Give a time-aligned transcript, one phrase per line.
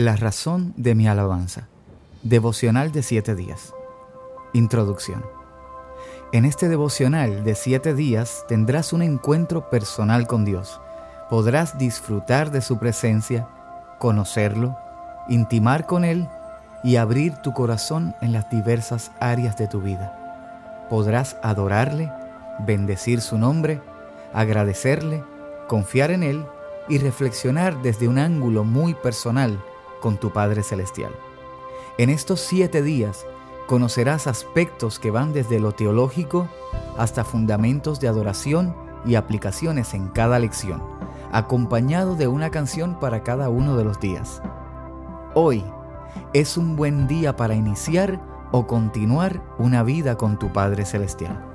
[0.00, 1.68] La razón de mi alabanza.
[2.22, 3.74] Devocional de siete días.
[4.54, 5.22] Introducción.
[6.32, 10.80] En este devocional de siete días tendrás un encuentro personal con Dios.
[11.28, 13.46] Podrás disfrutar de su presencia,
[13.98, 14.74] conocerlo,
[15.28, 16.26] intimar con Él
[16.82, 20.86] y abrir tu corazón en las diversas áreas de tu vida.
[20.88, 22.10] Podrás adorarle,
[22.60, 23.82] bendecir su nombre,
[24.32, 25.22] agradecerle,
[25.68, 26.46] confiar en Él
[26.88, 29.62] y reflexionar desde un ángulo muy personal
[30.00, 31.12] con tu Padre Celestial.
[31.98, 33.26] En estos siete días
[33.66, 36.48] conocerás aspectos que van desde lo teológico
[36.98, 40.82] hasta fundamentos de adoración y aplicaciones en cada lección,
[41.32, 44.42] acompañado de una canción para cada uno de los días.
[45.34, 45.64] Hoy
[46.32, 48.20] es un buen día para iniciar
[48.52, 51.49] o continuar una vida con tu Padre Celestial.